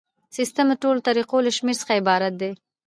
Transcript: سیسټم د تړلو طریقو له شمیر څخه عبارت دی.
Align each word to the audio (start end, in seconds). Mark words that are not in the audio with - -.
سیسټم 0.35 0.67
د 0.71 0.73
تړلو 0.81 1.05
طریقو 1.09 1.37
له 1.45 1.51
شمیر 1.57 1.75
څخه 1.81 1.93
عبارت 2.01 2.33
دی. 2.41 2.51